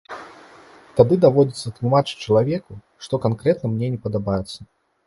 Тады 0.99 1.13
даводзіцца 1.27 1.73
тлумачыць 1.77 2.19
чалавеку, 2.25 2.79
што 3.05 3.21
канкрэтна 3.29 3.65
мне 3.77 3.87
не 3.97 4.07
падабаецца. 4.09 4.59